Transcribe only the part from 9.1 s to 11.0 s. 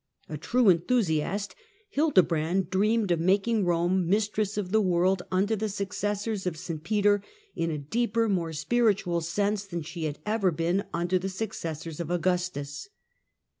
sense than she had ever been